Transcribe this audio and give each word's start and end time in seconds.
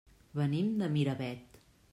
Venim 0.39 0.71
de 0.81 0.89
Miravet. 0.95 1.63